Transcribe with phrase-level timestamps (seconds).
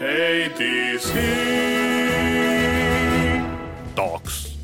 [0.00, 1.12] ATC
[3.94, 4.56] Talks.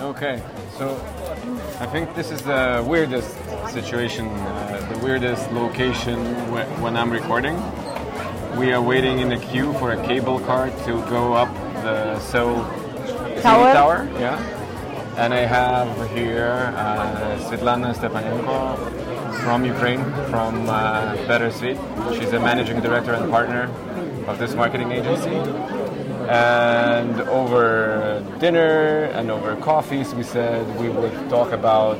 [0.00, 0.42] Okay,
[0.78, 0.96] so
[1.78, 3.28] I think this is the weirdest
[3.68, 7.56] situation, uh, the weirdest location wh- when I'm recording.
[8.56, 11.52] We are waiting in a queue for a cable car to go up
[11.84, 12.64] the Seoul
[13.42, 13.72] Tower?
[13.74, 14.08] Tower.
[14.18, 14.38] Yeah.
[15.18, 19.01] And I have here uh, Svetlana Stepanenko
[19.42, 21.76] from Ukraine, from uh, Better Sweet.
[22.14, 23.64] She's a managing director and partner
[24.28, 25.36] of this marketing agency.
[26.28, 31.98] And over dinner and over coffees, we said we would talk about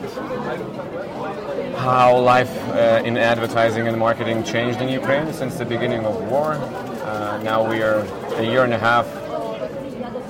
[1.77, 6.53] how life uh, in advertising and marketing changed in Ukraine since the beginning of war.
[6.55, 8.01] Uh, now we are
[8.37, 9.07] a year and a half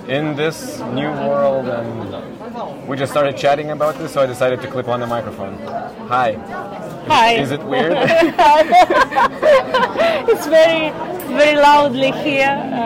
[0.09, 4.69] in this new world, and we just started chatting about this, so I decided to
[4.69, 5.59] clip on the microphone.
[6.09, 6.81] Hi.
[7.09, 7.33] Hi.
[7.34, 7.92] Is it weird?
[10.29, 10.91] it's very,
[11.37, 12.56] very loudly here.
[12.73, 12.78] Uh,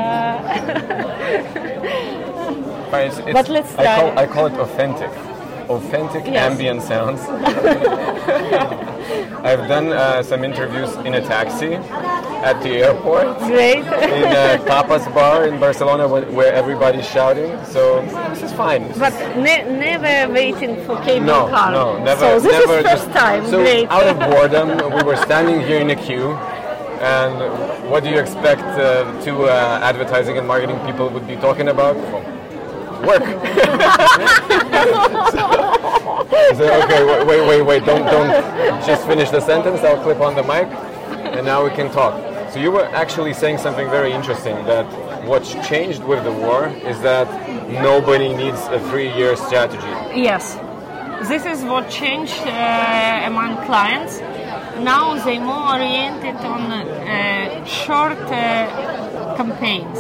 [2.91, 4.19] But, it's, it's, But let's I call.
[4.19, 5.11] I call it authentic.
[5.69, 6.37] Authentic Yes.
[6.53, 7.21] ambient sounds.
[9.45, 11.75] I've done uh, some interviews in a taxi
[12.45, 13.39] at the airport.
[13.39, 13.79] great.
[13.79, 17.53] in a tapas bar in Barcelona where, everybody's shouting.
[17.67, 18.89] So this is fine.
[18.99, 21.73] but ne- never waiting for cable no, car.
[21.73, 22.79] no, never, So this never.
[22.79, 23.47] is first just- time.
[23.47, 23.89] So great.
[23.91, 26.33] out of boredom, we were standing here in a queue.
[27.01, 31.69] And what do you expect uh, two uh, advertising and marketing people would be talking
[31.69, 31.97] about?
[33.05, 33.23] Work.
[36.57, 37.85] so, okay, wait, wait, wait, wait.
[37.85, 38.31] Don't, don't
[38.87, 39.81] just finish the sentence.
[39.83, 40.69] I'll clip on the mic,
[41.37, 42.15] and now we can talk.
[42.53, 44.57] So you were actually saying something very interesting.
[44.65, 44.87] That
[45.27, 47.29] what's changed with the war is that
[47.69, 49.95] nobody needs a three-year strategy.
[50.19, 50.55] Yes,
[51.29, 54.21] this is what changed uh, among clients.
[54.81, 59.99] Now they're more oriented on uh, short uh, campaigns.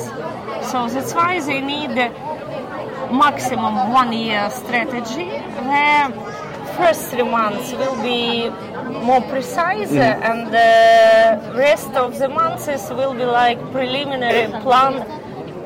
[0.70, 1.94] So that's why they need
[3.10, 5.28] maximum one year strategy
[5.68, 6.08] where
[6.76, 8.50] first three months will be
[9.04, 14.94] more precise and the rest of the months will be like preliminary plan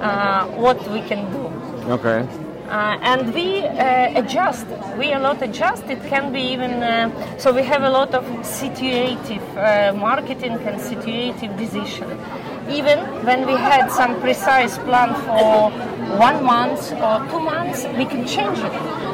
[0.00, 1.44] uh, what we can do.
[1.93, 2.26] Okay.
[2.69, 4.66] Uh, and we uh, adjust.
[4.97, 5.84] We are not adjust.
[5.91, 7.53] It can be even uh, so.
[7.53, 12.09] We have a lot of situative uh, marketing and situative decision.
[12.70, 15.70] Even when we had some precise plan for
[16.16, 19.09] one month or two months, we can change it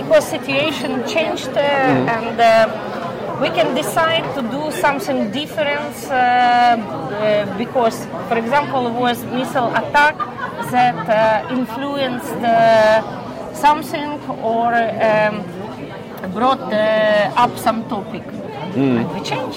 [0.00, 2.40] because situation changed uh, and.
[2.40, 2.96] Uh,
[3.40, 7.96] we can decide to do something different uh, uh, because,
[8.28, 10.16] for example, it was missile attack
[10.70, 13.00] that uh, influenced uh,
[13.54, 14.10] something
[14.42, 15.42] or um,
[16.34, 18.22] brought uh, up some topic.
[18.76, 19.56] And we change.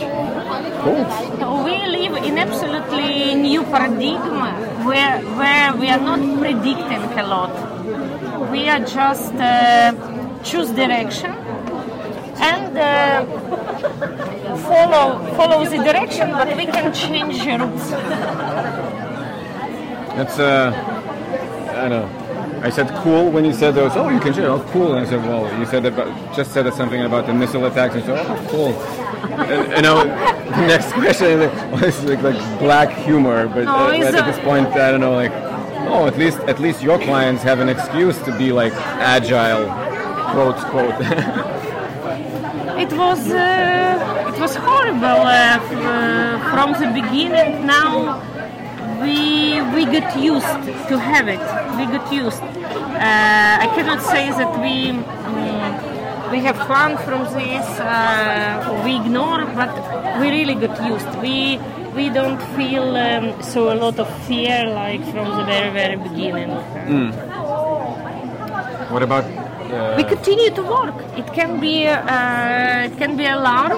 [1.40, 7.54] So we live in absolutely new paradigm where where we are not predicting a lot.
[8.50, 9.92] We are just uh,
[10.44, 11.32] choose direction
[12.38, 13.26] and uh,
[14.58, 17.90] follow follow the direction, but we can change routes.
[20.16, 20.72] That's uh,
[21.70, 22.24] I don't know.
[22.64, 23.92] I said cool when you said those.
[23.96, 24.50] Oh, you can share.
[24.50, 24.96] Oh, cool.
[24.96, 27.96] And I said, well, you said about just said something about the missile attacks.
[27.96, 28.74] And said, oh, cool.
[29.34, 30.04] and, and now
[30.62, 31.40] the next question
[31.72, 35.14] was like, like black humor, but No, uh, at this point, I don't know.
[35.14, 35.34] Like,
[35.92, 39.68] oh, at least at least your clients have an excuse to be like agile,
[40.34, 41.00] quote quote.
[42.84, 47.68] It was uh, it was horrible uh, uh, from the beginning.
[47.68, 48.20] Now
[49.04, 50.56] we we get used
[50.90, 51.46] to have it.
[51.78, 52.42] We get used.
[52.42, 57.68] Uh, I cannot say that we mm, we have fun from this.
[57.80, 59.74] Uh, we ignore, but
[60.20, 61.12] we really get used.
[61.22, 61.60] We
[61.96, 66.52] we don't feel um, so a lot of fear like from the very very beginning.
[68.94, 69.26] what about?
[69.74, 70.96] Uh, We continue to work.
[71.22, 73.74] It can be uh, it can be alarm.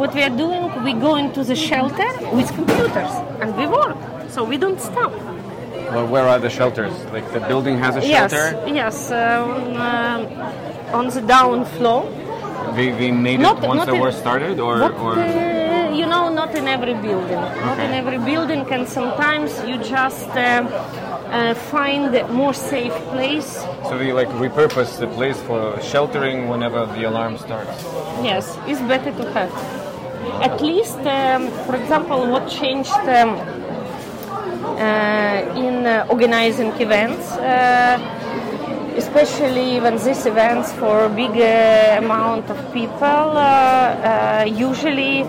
[0.00, 3.96] What we are doing, we go into the shelter with computers and we work.
[4.34, 5.12] So we don't stop.
[5.94, 6.94] well, where are the shelters?
[7.14, 8.46] Like the building has a shelter.
[8.66, 8.96] Yes, yes.
[9.10, 9.18] Uh,
[9.54, 10.20] on, um,
[10.98, 12.00] on the down floor.
[12.76, 16.24] They, they made Not- it once the war started, or But or uh, you know,
[16.40, 17.40] not in every building.
[17.68, 23.62] Not in every building, and sometimes you just uh, uh, find a more safe place.
[23.88, 27.82] so they like repurpose the place for sheltering whenever the alarm starts.
[28.22, 29.52] Yes, it's better to have.
[30.42, 33.30] At least, um, for example, what changed um,
[34.80, 37.98] uh, in uh, organizing events, uh,
[38.96, 45.24] especially when these events for a big uh, amount of people, uh, usually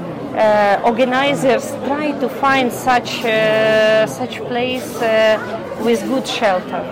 [0.86, 6.83] organizers try to find such uh, such place uh, with good shelter.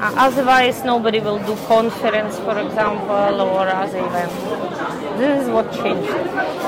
[0.00, 4.32] Uh, otherwise, nobody will do conference, for example, or other event.
[5.18, 6.12] This is what changed.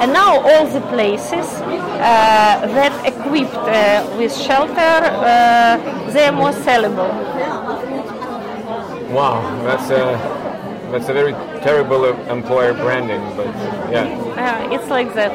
[0.02, 6.50] And now all the places uh, that equipped uh, with shelter, uh, they are more
[6.50, 7.10] sellable.
[9.12, 10.40] Wow, that's a
[10.90, 11.32] that's a very
[11.62, 13.46] terrible employer branding, but
[13.92, 14.06] yeah.
[14.36, 15.30] Uh, it's like that.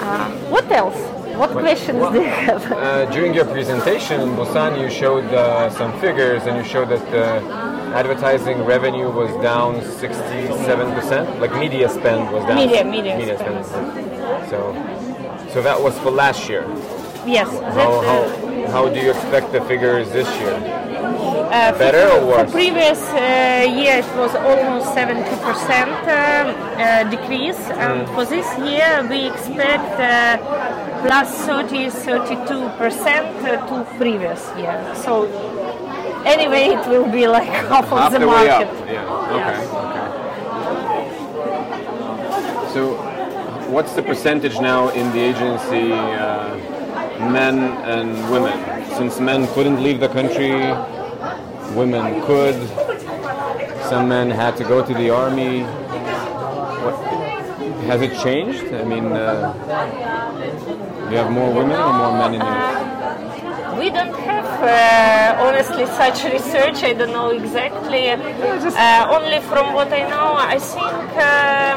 [0.00, 1.13] Uh, what else?
[1.36, 2.62] What, questions do you have?
[2.70, 7.04] Uh, during your presentation in Busan, you showed uh, some figures and you showed that
[7.10, 7.26] the
[7.94, 12.56] advertising revenue was down 67%, like media spend was down.
[12.56, 13.66] Media, media media spend.
[13.66, 14.50] spend.
[14.50, 14.58] So,
[15.52, 16.62] so that was for last year.
[17.26, 17.48] Yes.
[17.74, 20.54] How, uh, how, how do you expect the figures this year?
[21.54, 23.18] Uh, for- Better or for previous uh,
[23.80, 28.14] year, it was almost 70% um, uh, decrease, and Mm.
[28.14, 30.36] for this year, we expect uh,
[31.06, 34.76] plus 30 32% to previous year.
[35.04, 35.12] So,
[36.26, 38.66] anyway, it will be like half of Half the, the way up.
[38.66, 38.92] market.
[38.92, 39.36] Yeah.
[39.36, 39.58] Okay.
[39.84, 40.08] Okay.
[42.74, 42.80] So,
[43.74, 46.56] what's the percentage now in the agency, uh,
[47.30, 47.56] men
[47.94, 48.52] and women?
[48.98, 50.50] Since men couldn't leave the country,
[51.74, 52.56] women could.
[53.88, 55.62] Some men had to go to the army.
[56.84, 56.96] What,
[57.84, 58.64] has it changed?
[58.72, 59.52] I mean, uh,
[61.10, 66.24] you have more women or more men in the We don't have, uh, honestly, such
[66.24, 66.82] research.
[66.82, 68.10] I don't know exactly.
[68.10, 71.76] Uh, only from what I know, I think, uh,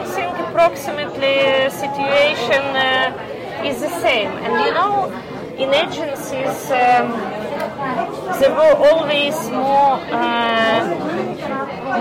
[0.00, 4.30] I think approximately situation uh, is the same.
[4.44, 5.12] And you know,
[5.58, 7.12] in agencies, um,
[8.40, 10.80] there were always more uh,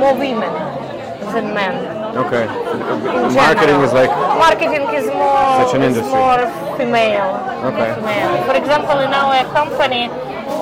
[0.01, 0.53] more women
[1.33, 1.75] than men.
[2.17, 2.43] Okay.
[2.43, 3.83] in Marketing general.
[3.83, 4.09] is like
[4.45, 6.09] marketing is more Such an industry.
[6.17, 6.41] more
[6.77, 7.29] female.
[7.69, 7.89] Okay.
[7.95, 8.43] female.
[8.49, 10.03] For example, in our company,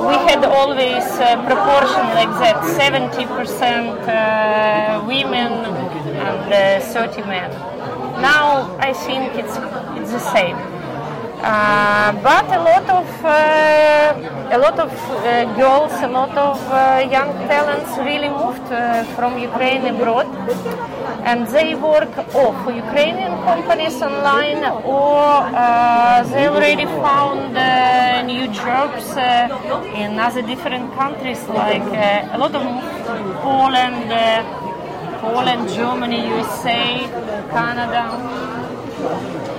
[0.10, 5.52] we had always a proportion like that: seventy percent uh, women
[6.28, 7.52] and uh, thirty men.
[8.22, 9.56] Now I think it's
[10.00, 10.58] it's the same.
[11.46, 17.08] Uh, but a lot of uh, a lot of uh, girls, a lot of uh,
[17.08, 20.26] young talents really moved uh, from Ukraine abroad,
[21.24, 24.64] and they work or for Ukrainian companies online,
[24.98, 25.22] or
[25.54, 27.54] uh, they already found
[28.26, 29.06] new jobs
[30.02, 31.86] in other different countries, like
[32.34, 32.64] a lot of
[33.46, 34.10] Poland,
[35.22, 36.82] Poland, Germany, USA,
[37.54, 38.04] Canada.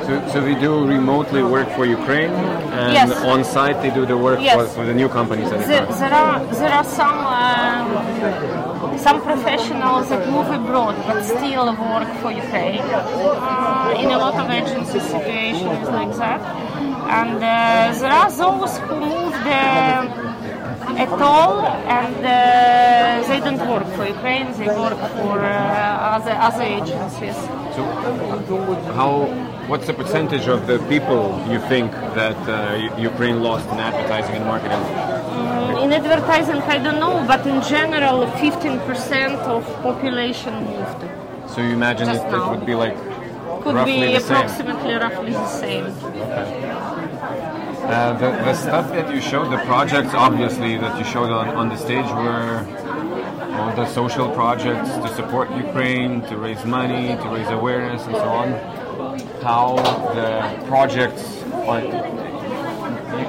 [0.06, 2.30] So, so they do remotely work for Ukraine,
[2.80, 3.10] and Yes.
[3.32, 4.54] on site they do the work Yes.
[4.56, 7.86] for, for the new companies that There, there are there are some um,
[9.06, 12.86] some professionals that move abroad but still work for Ukraine.
[12.86, 16.40] Uh, in a lot of agency situations like that,
[17.18, 17.52] and uh,
[18.00, 21.54] there are those who move uh, at all
[22.00, 24.46] and uh, they don't work for Ukraine.
[24.60, 27.36] They work for uh, other other agencies.
[27.74, 27.82] So,
[29.00, 29.12] how?
[29.68, 34.44] What's the percentage of the people you think that uh, Ukraine lost in advertising and
[34.44, 34.78] marketing?
[34.78, 41.00] Mm, In advertising, I don't know, but in general, 15% of population moved.
[41.50, 42.96] So you imagine it, it would be like
[43.62, 44.36] Could roughly be the same.
[44.36, 45.86] approximately roughly the same.
[47.86, 51.68] Uh, the, the stuff that you showed, the projects obviously that you showed on, on
[51.68, 52.64] the stage were
[53.58, 58.28] all the social projects to support Ukraine, to raise money, to raise awareness, and so
[58.42, 58.49] on.
[59.42, 59.76] How
[60.14, 61.42] the projects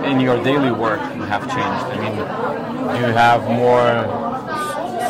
[0.06, 1.86] in your daily work have changed?
[1.94, 4.06] I mean, do you have more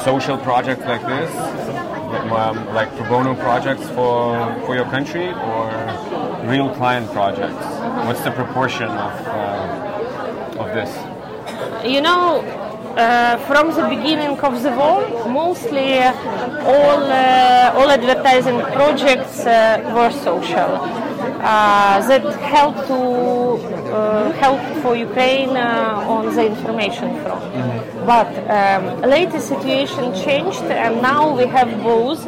[0.03, 5.72] social projects like this, like, like pro bono projects for, for your country, or
[6.46, 7.65] real client projects?
[8.05, 10.91] What's the proportion of, uh, of this?
[11.86, 12.41] You know,
[12.98, 16.01] uh, from the beginning of the war, mostly
[16.74, 20.72] all uh, all advertising projects uh, were social.
[21.39, 23.01] Uh, that helped to
[23.94, 27.44] uh, help for Ukraine on the information front.
[28.06, 32.25] But um, later situation changed, and now we have both.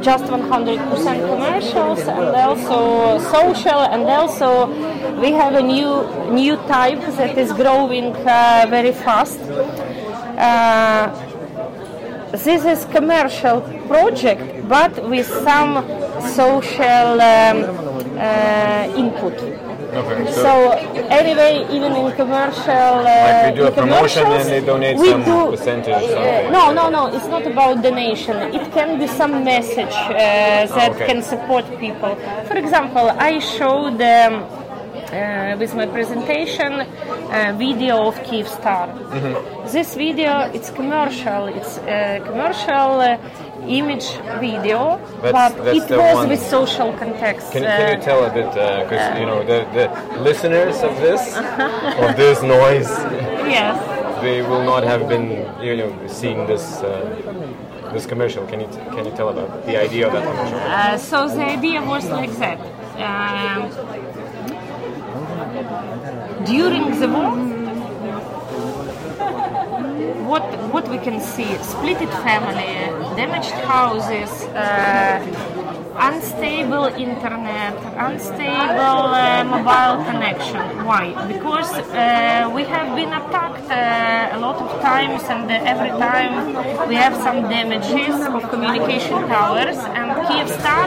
[0.00, 4.66] Just 100% commercials and also social and also
[5.20, 5.90] we have a new
[6.30, 9.38] new type that is growing uh, very fast
[10.38, 11.10] uh,
[12.32, 15.84] this is commercial project but with some
[16.34, 19.69] social um, uh, input.
[19.92, 20.32] Okay.
[20.32, 20.70] So
[21.20, 25.10] anyway, even in commercial, uh, Like we do in a promotion and they donate we
[25.10, 27.06] some do- percentage, uh, no, no, no.
[27.14, 28.36] It's not about donation.
[28.54, 31.06] It can be some message uh, that okay.
[31.06, 32.14] can support people.
[32.46, 34.00] For example, I showed.
[34.00, 34.46] Um,
[35.12, 38.86] uh, with my presentation, uh, video of Kyivstar.
[39.10, 39.66] Mm-hmm.
[39.72, 41.46] This video, it's commercial.
[41.48, 43.18] It's a commercial uh,
[43.68, 44.08] image
[44.40, 47.52] video, That's- but that's it was one- with social context.
[47.52, 49.86] Can, uh, can you tell a bit, because you know the, the
[50.20, 51.36] listeners of this,
[52.04, 52.88] of this noise,
[53.46, 53.76] yes.
[54.22, 55.26] they will not have been
[55.62, 56.88] you know seeing this uh,
[57.92, 58.46] this commercial.
[58.46, 60.58] Can you t- can you tell about the idea of that commercial?
[60.58, 62.58] Uh, so the idea was like that.
[63.00, 63.70] Um,
[66.44, 67.34] during the war,
[70.30, 72.74] what what we can see: splitted family,
[73.20, 75.18] damaged houses, uh,
[76.08, 77.74] unstable internet,
[78.06, 80.62] unstable uh, mobile connection.
[80.86, 81.04] Why?
[81.26, 86.32] Because uh, we have been attacked uh, a lot of times, and every time
[86.88, 90.86] we have some damages of communication towers, and Kyivstar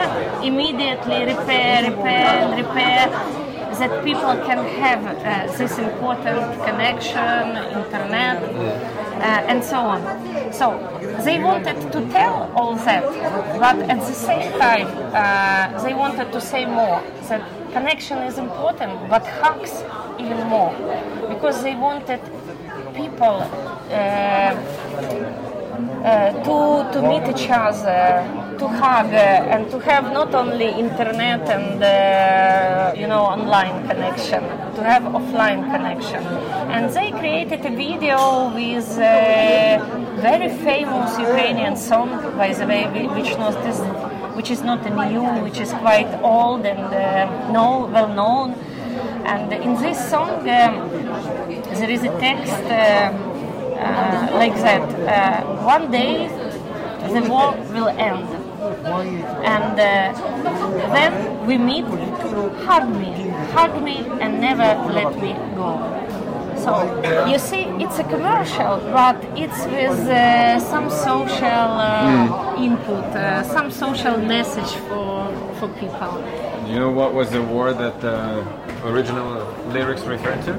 [0.49, 2.33] immediately repair, repair,
[2.63, 3.42] repair
[3.79, 10.01] that people can have uh, this important connection, internet, uh, and so on.
[10.51, 10.65] So
[11.23, 13.03] they wanted to tell all that,
[13.59, 19.09] but at the same time, uh, they wanted to say more that connection is important,
[19.09, 19.83] but hugs
[20.19, 20.73] even more,
[21.29, 22.21] because they wanted
[22.93, 23.41] people.
[23.91, 24.55] Uh,
[26.03, 28.21] uh, to, to meet each other,
[28.59, 34.41] to hug, uh, and to have not only internet and uh, you know online connection,
[34.75, 36.23] to have offline connection.
[36.75, 39.79] And they created a video with a
[40.21, 42.83] very famous Ukrainian song, by the way,
[43.17, 43.31] which
[43.63, 43.79] this,
[44.37, 48.53] which is not new, which is quite old and uh, know, well known.
[49.25, 50.73] And in this song, um,
[51.79, 52.63] there is a text.
[52.63, 53.33] Uh,
[53.83, 54.83] uh, like that.
[55.07, 56.27] Uh, one day
[57.11, 58.27] the war will end,
[58.63, 61.85] and uh, then we meet.
[62.65, 65.69] Hug me, hug me, and never let me go.
[66.57, 66.71] So
[67.27, 73.69] you see, it's a commercial, but it's with uh, some social uh, input, uh, some
[73.69, 75.27] social message for
[75.59, 76.23] for people.
[76.65, 78.45] Do you know what was the war that the
[78.85, 80.53] original lyrics referred to?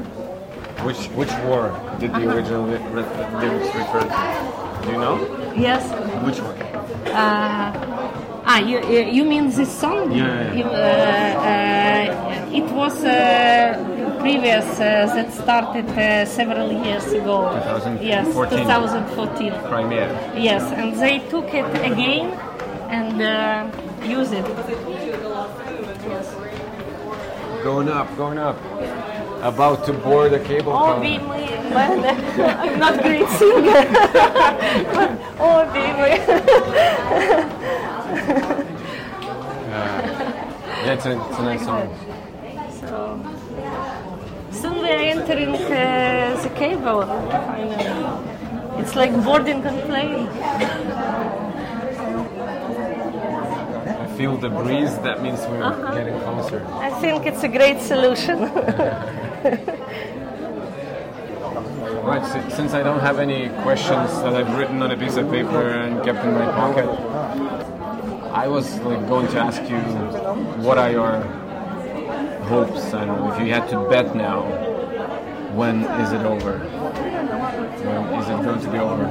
[0.84, 4.82] Which which war did the original li- ri- lyrics refer to?
[4.84, 5.16] Do you know?
[5.56, 5.82] Yes.
[6.26, 6.58] Which one?
[8.54, 8.78] Uh, ah, you,
[9.10, 10.12] you mean this song?
[10.12, 10.52] Yeah.
[10.54, 10.78] You, uh,
[11.50, 17.50] uh, it was uh, previous uh, that started uh, several years ago.
[17.50, 18.06] 2014.
[18.06, 19.52] Yes, 2014.
[19.66, 20.06] Crimea.
[20.36, 22.30] Yes, and they took it again
[22.94, 24.46] and uh, use it.
[27.64, 28.56] Going up, going up.
[29.42, 31.00] About to board a cable Oh, car.
[31.00, 31.90] but
[32.38, 33.84] I'm not great singer.
[34.94, 35.10] But
[35.42, 37.80] oh, be me.
[40.84, 41.88] Yeah, it's a, it's a nice song.
[42.80, 43.18] So
[44.50, 47.02] soon we are entering uh, the cable.
[47.06, 50.28] Finally, it's like boarding on plane.
[53.96, 54.96] I feel the breeze.
[54.98, 55.94] That means we're Uh-huh.
[55.94, 56.64] getting closer.
[56.74, 58.38] I think it's a great solution.
[62.04, 62.24] Right.
[62.26, 65.70] si- Since I don't have any questions that I've written on a piece of paper
[65.70, 66.84] and kept in my pocket,
[68.34, 69.78] I was like going to ask you,
[70.60, 71.20] what are your
[72.50, 72.92] hopes?
[72.92, 74.42] I don't know if you had to bet now.
[75.54, 76.58] When is it over?
[76.58, 79.06] When is it going to be over?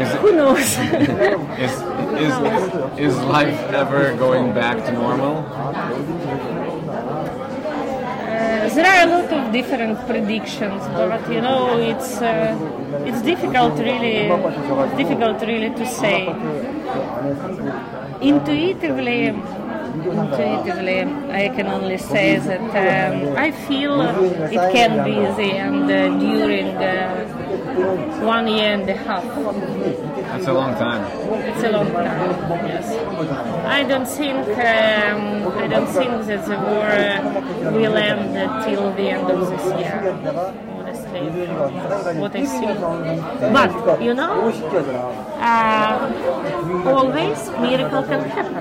[0.00, 0.58] Is Who knows?
[1.60, 1.72] is,
[2.18, 2.34] is,
[2.98, 5.42] is life ever going back to normal?
[8.74, 12.56] There are a lot of different predictions, but you know it's uh,
[13.04, 16.28] it's difficult really it's difficult really to say.
[18.20, 21.00] Intuitively, intuitively,
[21.42, 28.24] I can only say that um, I feel it can be the uh, during uh,
[28.24, 29.24] one year and a half.
[30.22, 31.02] That's a long time.
[31.48, 32.66] It's a long time.
[32.66, 32.86] Yes.
[33.66, 39.30] I don't think um, I don't think that the war will end till the end
[39.30, 40.00] of this year.
[41.10, 42.66] What I see.
[43.52, 44.50] But you know,
[45.40, 48.54] uh, always miracle can happen.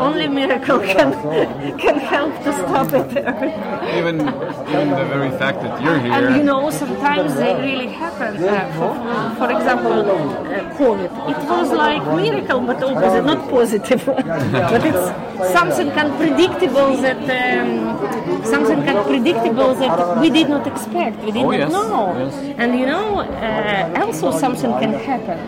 [0.00, 1.12] Only miracle can
[1.78, 3.10] can help to stop it.
[3.98, 6.12] Even even the very fact that you're here.
[6.12, 8.36] And you know, sometimes they really happen.
[8.42, 8.92] Uh, for,
[9.40, 11.10] for example, uh, COVID.
[11.32, 14.04] It was like miracle, but opposite, not positive.
[14.72, 15.06] but it's
[15.52, 20.81] something unpredictable that um, something unpredictable that we did not expect.
[20.88, 22.14] We did Oh, not yes, know.
[22.18, 22.54] yes.
[22.58, 25.38] And you know, uh, also something can happen.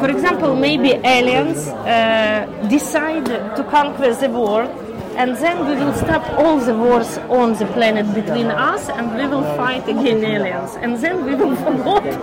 [0.00, 3.26] For example, maybe aliens uh, decide
[3.56, 4.70] to conquer the world,
[5.16, 9.26] and then we will stop all the wars on the planet between us, and we
[9.26, 12.14] will fight against aliens, and then we will forget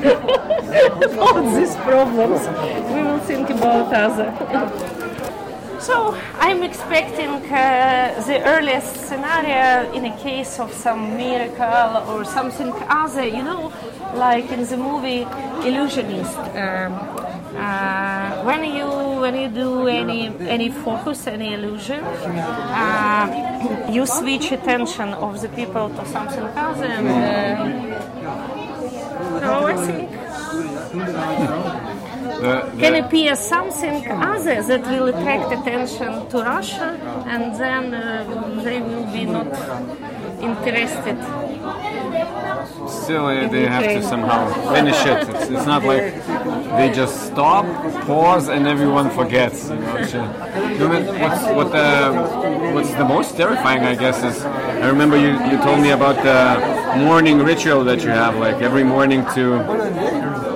[1.04, 2.40] about these problems.
[2.94, 5.09] We will think about other.
[5.80, 12.70] So I'm expecting uh, the earliest scenario in a case of some miracle or something
[12.88, 13.72] other, you know,
[14.14, 15.26] like in the movie
[15.66, 16.36] Illusionist.
[16.36, 16.92] Um,
[17.56, 18.86] uh, when you
[19.20, 23.26] when you do any any focus, any illusion, uh,
[23.90, 26.78] you switch attention of the people to something else.
[26.78, 27.64] and uh,
[29.40, 30.10] no, I think
[32.40, 36.88] The- can appear something other that will attract attention to Russia,
[37.26, 39.48] and then uh, they will be not
[40.40, 41.16] interested.
[42.88, 44.40] still uh, they have to somehow
[44.74, 45.28] finish it.
[45.28, 46.14] It's, it's not like
[46.78, 47.64] they just stop,
[48.06, 49.68] pause, and everyone forgets.
[49.68, 51.88] You know, it's, uh, you know, what's what the
[52.74, 56.98] what's the most terrifying, I guess, is I remember you, you told me about the
[57.04, 59.42] morning ritual that you have, like every morning to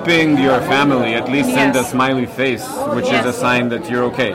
[0.05, 4.05] ping your family, at least send a smiley face, which is a sign that you're
[4.05, 4.31] okay.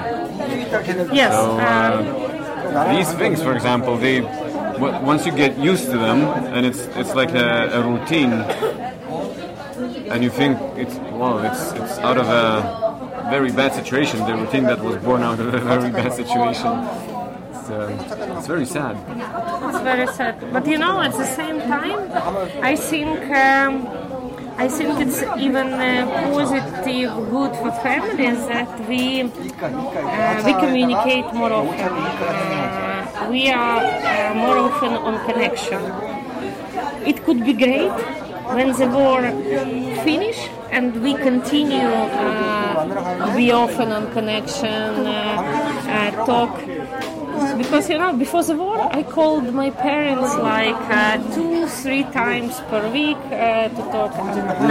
[1.11, 1.33] Yes.
[1.33, 4.21] So um, uh, these things, for example, they
[4.79, 6.19] once you get used to them,
[6.55, 8.33] and it's it's like a, a routine,
[10.11, 14.19] and you think it's well, it's it's out of a very bad situation.
[14.25, 16.71] The routine that was born out of a very bad situation.
[17.51, 18.95] It's, uh, it's very sad.
[19.69, 20.35] It's very sad.
[20.53, 21.99] But you know, at the same time,
[22.63, 23.87] I think um,
[24.63, 31.53] I think it's even uh, positive, good for families that we uh, we communicate more
[31.53, 31.93] often.
[32.33, 35.81] Uh, we are uh, more often on connection.
[37.11, 37.95] It could be great
[38.55, 39.21] when the war
[40.03, 41.93] finish and we continue
[42.27, 45.41] uh, be often on connection, uh,
[45.87, 46.53] uh, talk
[47.59, 52.59] because you know before the war i called my parents like uh, two three times
[52.69, 54.13] per week uh, to talk.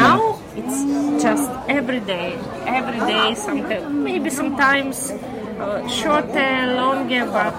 [0.07, 0.79] Now it's
[1.23, 2.29] just every day
[2.67, 7.55] every day sometimes maybe sometimes uh, shorter longer but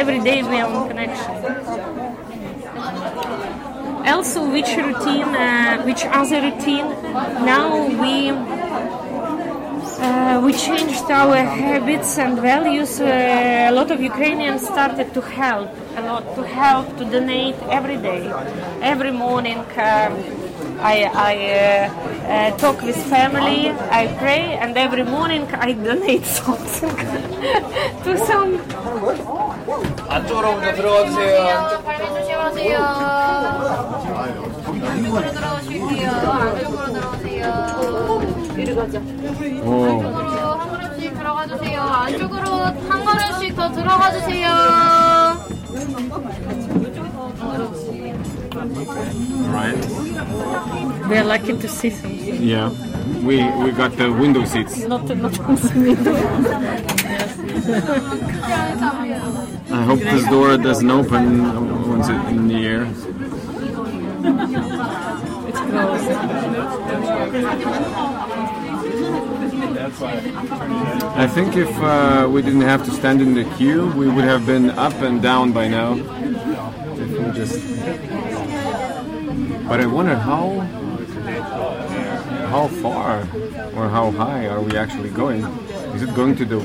[0.00, 1.34] every day we are on connection.
[4.12, 6.88] Also which routine uh, which other routine?
[7.52, 7.68] Now
[8.02, 8.32] we
[10.50, 16.02] we changed our habits and values, uh, a lot of Ukrainians started to help, a
[16.10, 18.22] lot to help, to donate every day,
[18.82, 19.60] every morning.
[19.88, 20.12] Um,
[20.92, 20.96] I,
[21.30, 21.60] I uh,
[22.34, 26.96] uh, talk with family, I pray, and every morning I donate something
[28.04, 28.50] to some.
[30.16, 30.58] Артуром
[41.39, 41.81] 들어가 주세요.
[41.81, 42.35] 발밑 조심하세요.
[42.35, 42.65] 안쪽으로 들어오실게요.
[42.65, 42.75] 안쪽으로 들어오세요.
[42.75, 42.85] Whoa.
[42.85, 44.47] 안쪽으로 한 걸음씩 들어가 주세요.
[44.47, 44.49] 안쪽으로 한
[47.29, 48.05] 걸음씩 더 들어가 주세요.
[49.51, 49.77] Right.
[51.09, 52.41] We are lucky to see something.
[52.41, 52.69] Yeah.
[53.23, 54.77] We we got the window seats.
[54.87, 56.15] Not, not on the middle.
[59.71, 62.87] I hope this door doesn't open once it's in the air.
[65.47, 66.11] It's closed.
[69.62, 74.46] I think if uh, we didn't have to stand in the queue, we would have
[74.46, 75.96] been up and down by now.
[77.34, 77.60] Just.
[79.68, 80.60] But I wonder how
[82.50, 83.20] how far
[83.76, 85.44] or how high are we actually going?
[85.94, 86.58] Is it going to the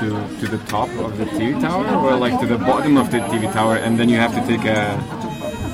[0.00, 0.08] to
[0.40, 3.52] to the top of the TV tower or like to the bottom of the TV
[3.52, 4.80] tower, and then you have to take a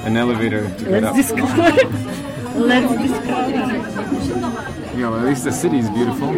[0.06, 2.26] an elevator to get Let's up?
[2.56, 3.50] Let's discover.
[4.98, 6.32] Yeah, well, at least the city is beautiful.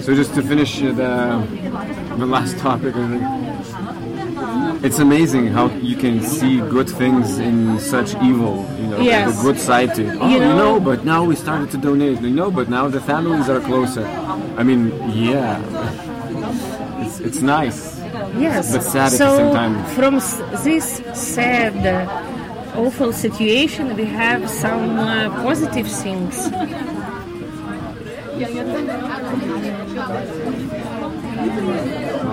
[0.00, 5.96] So just to finish uh, the the last topic, I think it's amazing how you
[5.96, 8.64] can see good things in such evil.
[8.80, 9.36] You know, Yes.
[9.36, 10.16] the good side to it.
[10.20, 12.20] Oh, you know- know, but now we started to donate.
[12.20, 14.06] You know, but now the families are closer.
[14.56, 15.58] I mean, yeah.
[17.04, 17.97] It's it's nice.
[18.38, 18.72] Yes.
[18.72, 19.52] But sad so
[19.96, 21.76] from s- this sad,
[22.76, 26.48] awful situation, we have some uh, positive things.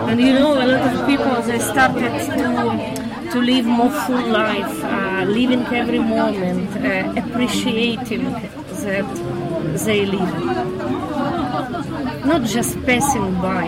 [0.07, 4.83] And you know, a lot of people they started to to live more full life,
[4.83, 8.25] uh, living every moment, uh, appreciating
[8.83, 9.07] that
[9.85, 10.33] they live,
[12.25, 13.65] not just passing by.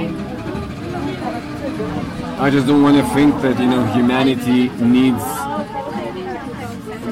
[2.39, 5.23] I just don't want to think that you know humanity needs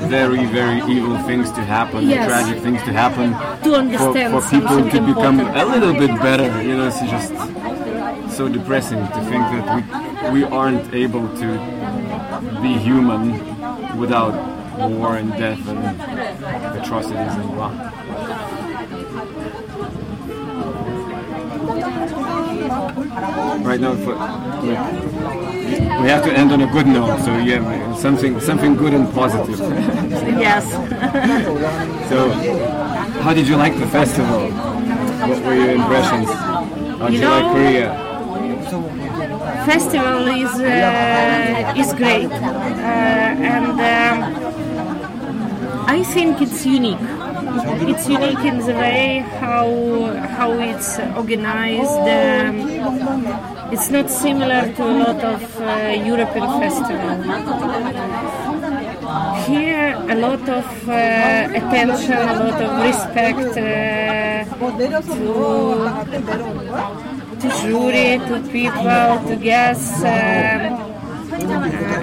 [0.07, 2.27] very very evil things to happen, Yes.
[2.27, 3.31] tragic things to happen
[3.63, 5.57] To for, understand for people to become important.
[5.57, 6.49] a little bit better.
[6.61, 7.33] You know, it's just
[8.37, 9.81] so depressing to think that we
[10.35, 11.47] we aren't able to
[12.61, 13.23] be human
[13.97, 14.33] without
[14.91, 15.79] war and death and
[16.79, 17.71] atrocities and blah.
[23.15, 24.13] Right now, for,
[24.65, 27.21] we have to end on a good note.
[27.21, 29.60] So yeah, something something good and positive.
[30.38, 30.65] Yes.
[32.10, 32.30] So,
[33.23, 34.51] how did you like the festival?
[34.51, 36.30] What were your impressions?
[36.30, 37.89] How did You like know- Korea?
[39.65, 44.17] festival is uh, is great, uh, and um,
[45.88, 46.99] I think it's unique.
[47.57, 49.67] It's unique in the way how
[50.37, 52.03] how it's organized.
[52.19, 52.55] Um,
[53.71, 55.65] it's not similar to a lot of uh,
[56.11, 57.25] European festivals.
[59.47, 60.93] Here, a lot of uh,
[61.59, 64.43] attention, a lot of respect uh,
[65.01, 65.29] to
[67.39, 70.61] to jury, to people, to guests, um,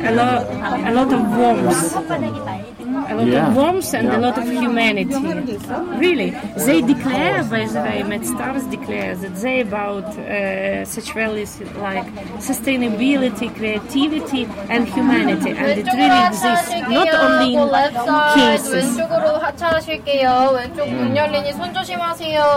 [0.09, 0.43] a lot,
[0.89, 1.83] a lot of warmth,
[2.93, 3.49] a lot yeah.
[3.49, 4.17] of warmth and yeah.
[4.17, 5.15] a lot of humanity.
[6.05, 6.31] Really,
[6.67, 12.07] they declare, by the way, MAD STARS declares that they about uh, such values like
[12.39, 17.69] sustainability, creativity, and humanity, and it really exists not only in
[18.35, 18.97] cases.
[18.99, 19.41] 왼쪽으로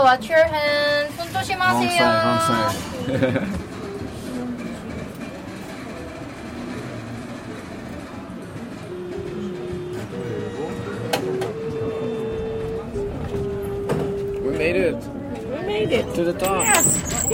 [0.04, 1.10] Watch your hand.
[16.16, 16.64] to the top.
[16.64, 17.26] Yes.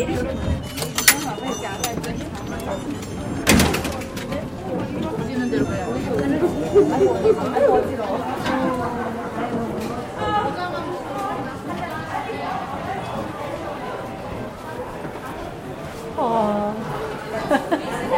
[16.19, 16.75] Oh,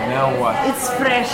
[0.09, 0.67] Now what?
[0.67, 1.29] it's fresh,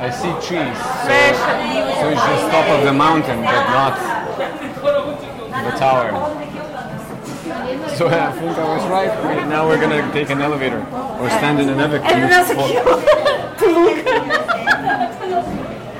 [0.00, 0.78] I see trees.
[1.04, 1.36] fresh
[1.68, 2.00] beautiful.
[2.00, 3.98] So it's just top of the mountain, but not
[5.64, 6.47] the tower.
[7.98, 9.48] So I think I was right.
[9.48, 10.78] Now we're gonna take an elevator
[11.20, 12.08] or stand in another queue.
[12.10, 12.84] And another for- queue
[13.58, 13.98] to look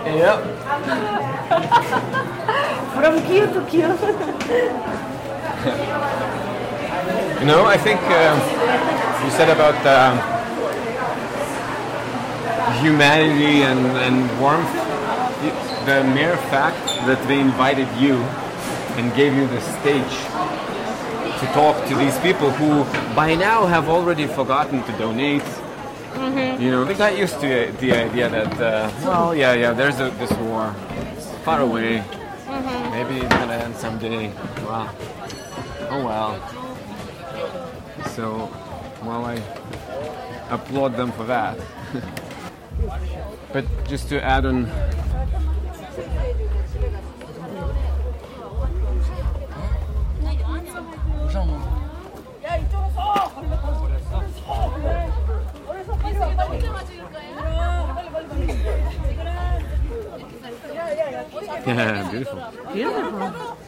[0.07, 0.39] Yep.
[2.95, 3.95] from queue to queue.
[7.41, 8.39] You know, I think um
[9.25, 10.15] you said about um,
[12.83, 14.71] humanity and, and warmth.
[15.87, 18.17] The mere fact that they invited you
[18.99, 20.15] and gave you the stage
[21.39, 25.45] to talk to these people who by now have already forgotten to donate.
[26.61, 30.11] You know, they got used to the idea that, uh, well, yeah, yeah, there's a,
[30.19, 30.75] this war.
[31.45, 32.03] Far away.
[32.91, 34.29] Maybe it's gonna end someday.
[34.67, 34.91] Wow.
[35.91, 36.33] Oh well.
[38.17, 38.51] So,
[39.05, 39.37] well, I
[40.51, 41.57] applaud them for that.
[43.53, 44.67] but just to add on.
[61.67, 62.53] Yeah, beautiful.
[62.73, 63.59] Beautiful.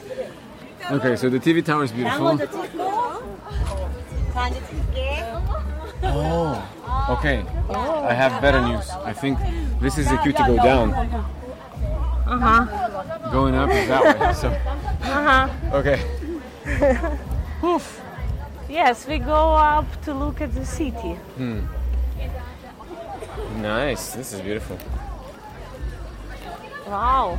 [0.92, 2.38] Okay, so the TV tower is beautiful.
[6.02, 7.44] Oh, okay.
[7.70, 8.88] I have better news.
[8.90, 9.38] I think
[9.80, 10.92] this is the queue to go down.
[10.92, 13.30] Uh huh.
[13.30, 14.32] Going up is that way.
[14.34, 14.48] So,
[15.02, 15.76] Uh huh.
[15.78, 16.00] okay.
[18.70, 21.18] Yes, we go up to look at the city.
[23.56, 24.12] Nice.
[24.14, 24.78] This is beautiful.
[26.86, 27.38] Wow.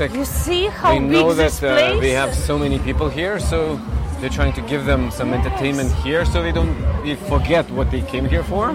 [0.00, 3.10] Like You see how they big know this that uh, they have so many people
[3.10, 3.78] here, so
[4.18, 8.00] they're trying to give them some entertainment here, so they don't they forget what they
[8.00, 8.70] came here for,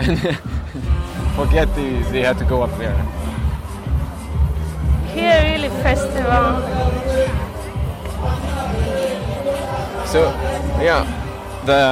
[0.00, 0.18] and
[1.36, 2.96] forget they, they had to go up there.
[5.14, 6.73] Here, really festival.
[10.14, 10.30] So,
[10.78, 11.02] yeah,
[11.66, 11.82] the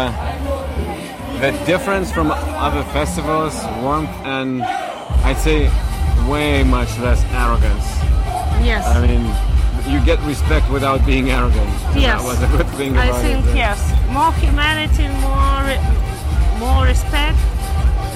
[1.41, 4.63] the difference from other festivals, warmth and
[5.27, 5.67] I'd say
[6.31, 7.83] way much less arrogance.
[8.63, 8.87] Yes.
[8.87, 9.27] I mean,
[9.93, 11.69] you get respect without being arrogant.
[11.99, 12.23] Yes.
[12.23, 13.57] That was a good thing I think it.
[13.57, 15.67] yes, more humanity, more
[16.63, 17.39] more respect.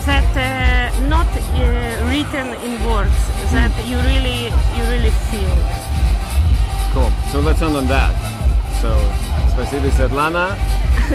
[0.06, 3.18] That uh, not uh, written in words.
[3.50, 5.56] That you really you really feel.
[6.94, 7.10] Cool.
[7.32, 8.14] So let's end on that.
[8.80, 8.92] So,
[9.55, 10.55] спасибо, Svetlana.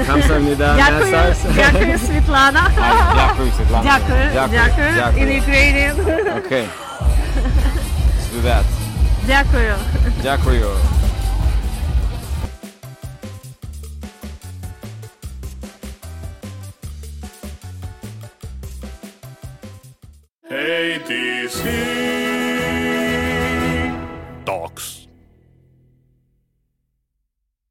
[0.06, 1.38] Kamsahamnida, Дякую, Nestas.
[1.56, 2.70] дякую, Світлана.
[3.16, 3.82] Дякую, Svetlana.
[3.82, 4.94] Дякую, дякую.
[4.96, 5.22] Дякую.
[5.22, 5.94] In Ukrainian.
[6.40, 6.66] Okay.
[8.16, 8.64] Let's do that.
[9.26, 9.74] Дякую.
[10.22, 10.66] Дякую.
[20.48, 21.99] Hey, DC.